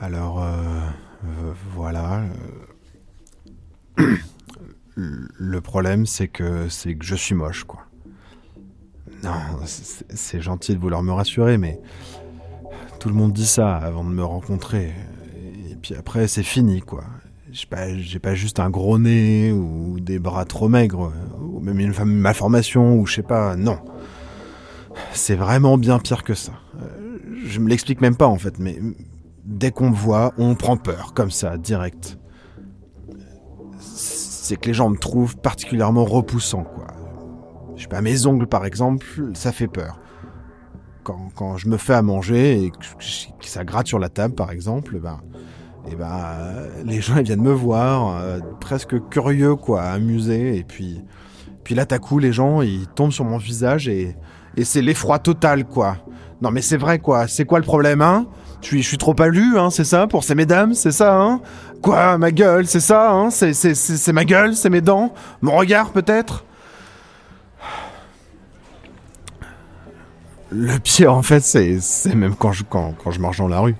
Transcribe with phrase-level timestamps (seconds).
[0.00, 2.22] Alors, euh, voilà.
[4.96, 7.80] Le problème, c'est que c'est que je suis moche, quoi.
[9.22, 9.32] Non,
[9.66, 11.80] c'est gentil de vouloir me rassurer, mais
[13.00, 14.92] tout le monde dit ça avant de me rencontrer.
[15.70, 17.04] Et puis après, c'est fini, quoi.
[17.50, 17.86] J'ai pas,
[18.22, 23.06] pas juste un gros nez ou des bras trop maigres, ou même une malformation, ou
[23.06, 23.56] je sais pas.
[23.56, 23.78] Non.
[25.12, 26.52] C'est vraiment bien pire que ça.
[26.80, 28.78] Euh, Je me l'explique même pas, en fait, mais
[29.48, 32.18] dès qu'on me voit, on prend peur, comme ça, direct.
[33.80, 36.86] C'est que les gens me trouvent particulièrement repoussant, quoi.
[37.76, 39.98] Je sais pas, mes ongles, par exemple, ça fait peur.
[41.02, 42.76] Quand, quand je me fais à manger et que,
[43.40, 45.20] ça gratte sur la table, par exemple, ben,
[45.90, 51.00] et ben, euh, les gens viennent me voir, euh, presque curieux, quoi, amusés, et puis,
[51.64, 54.16] puis là, d'un coup, les gens, ils tombent sur mon visage et,
[54.56, 55.96] et c'est l'effroi total, quoi.
[56.42, 57.26] Non, mais c'est vrai, quoi.
[57.28, 58.26] C'est quoi le problème, hein?
[58.62, 61.40] Je suis, trop hein, c'est ça, pour ces mesdames, c'est ça, hein?
[61.82, 63.30] Quoi, ma gueule, c'est ça, hein?
[63.30, 65.14] C'est c'est- ma gueule, c'est mes dents?
[65.42, 66.44] Mon regard, peut-être?
[70.50, 71.78] Le pire, en fait, c'est
[72.14, 73.76] même quand je, quand, quand je marche dans la rue.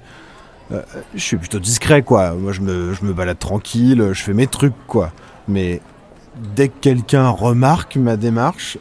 [0.70, 0.82] Euh,
[1.14, 2.32] je suis plutôt discret, quoi.
[2.34, 5.10] Moi, je me, je me balade tranquille, je fais mes trucs, quoi.
[5.48, 5.80] Mais
[6.54, 8.78] dès que quelqu'un remarque ma démarche,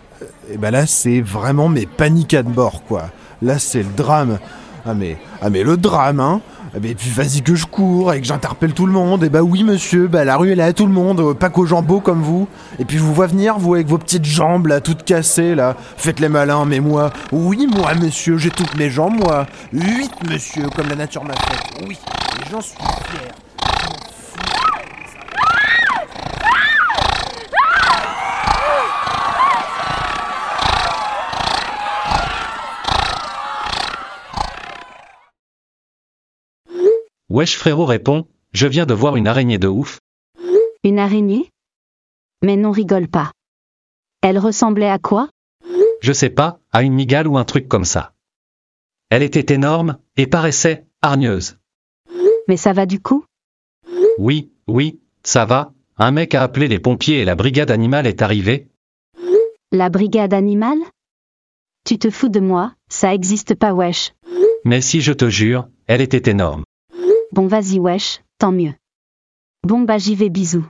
[0.51, 3.09] et ben là, c'est vraiment mes paniques à de bord, quoi.
[3.41, 4.39] Là, c'est le drame.
[4.89, 6.39] Ah mais, ah mais le drame, hein
[6.73, 9.21] Ah mais puis vas-y que je cours et que j'interpelle tout le monde.
[9.25, 11.49] Et bah oui monsieur, bah la rue elle est à tout le monde, euh, pas
[11.49, 12.47] qu'aux beaux comme vous.
[12.79, 15.75] Et puis vous vois venir, vous avec vos petites jambes là, toutes cassées là.
[15.97, 19.45] Faites les malins, mais moi, oui moi monsieur, j'ai toutes mes jambes moi.
[19.73, 21.85] Huit monsieur, comme la nature m'a fait.
[21.85, 21.97] Oui,
[22.49, 23.33] j'en suis fier.
[37.37, 39.99] Wesh frérot répond, je viens de voir une araignée de ouf.
[40.83, 41.51] Une araignée?
[42.41, 43.31] Mais non rigole pas.
[44.23, 45.29] Elle ressemblait à quoi?
[46.01, 48.15] Je sais pas, à une migale ou un truc comme ça.
[49.11, 51.59] Elle était énorme, et paraissait, hargneuse.
[52.47, 53.23] Mais ça va du coup?
[54.17, 58.23] Oui, oui, ça va, un mec a appelé les pompiers et la brigade animale est
[58.23, 58.67] arrivée.
[59.71, 60.79] La brigade animale?
[61.85, 64.15] Tu te fous de moi, ça existe pas wesh.
[64.65, 66.63] Mais si je te jure, elle était énorme.
[67.37, 68.73] Bon vas-y wesh, tant mieux.
[69.61, 70.65] Bon bah j'y vais bisous.